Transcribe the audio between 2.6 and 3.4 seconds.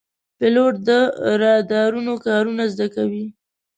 زده کوي.